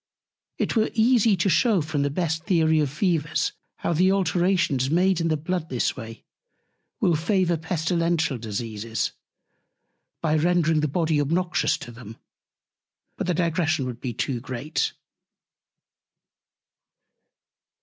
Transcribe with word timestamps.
It 0.57 0.75
were 0.75 0.89
easy 0.95 1.37
to 1.37 1.47
shew 1.47 1.83
from 1.83 2.01
the 2.01 2.09
best 2.09 2.41
Theory 2.45 2.79
of 2.79 2.89
Fevers, 2.89 3.51
how 3.77 3.93
the 3.93 4.11
Alterations 4.11 4.89
made 4.89 5.21
in 5.21 5.27
the 5.27 5.37
Blood 5.37 5.69
this 5.69 5.95
Way 5.95 6.23
will 6.99 7.13
favour 7.15 7.55
Pestilential 7.55 8.39
Diseases, 8.39 9.11
by 10.19 10.39
rendring 10.39 10.81
the 10.81 10.87
Body 10.87 11.21
obnoxious 11.21 11.77
to 11.77 11.91
them: 11.91 12.17
But 13.15 13.27
the 13.27 13.35
Digression 13.35 13.85
would 13.85 14.01
be 14.01 14.11
too 14.11 14.39
great. 14.39 14.93